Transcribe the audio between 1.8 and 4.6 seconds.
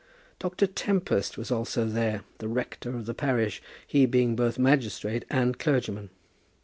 there, the rector of the parish, he being both